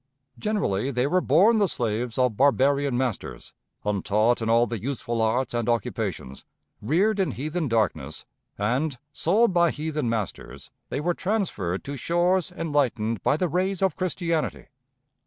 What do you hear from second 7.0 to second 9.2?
in heathen darkness, and,